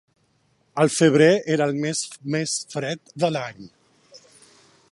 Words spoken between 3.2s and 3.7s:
de l'any.